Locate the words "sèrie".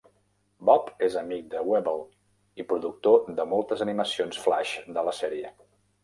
5.19-5.53